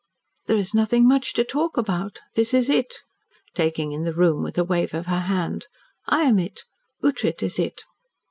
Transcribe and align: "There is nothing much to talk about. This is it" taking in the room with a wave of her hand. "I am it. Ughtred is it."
"There 0.47 0.57
is 0.57 0.73
nothing 0.73 1.07
much 1.07 1.33
to 1.33 1.43
talk 1.43 1.77
about. 1.77 2.21
This 2.33 2.55
is 2.55 2.69
it" 2.71 2.91
taking 3.55 3.91
in 3.91 4.01
the 4.01 4.15
room 4.15 4.41
with 4.41 4.57
a 4.57 4.63
wave 4.63 4.95
of 4.95 5.05
her 5.05 5.19
hand. 5.29 5.67
"I 6.07 6.23
am 6.23 6.39
it. 6.39 6.63
Ughtred 7.03 7.43
is 7.43 7.59
it." 7.59 7.83